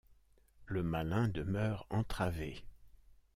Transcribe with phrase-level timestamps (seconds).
[0.65, 2.65] Le Malin demeure entravé.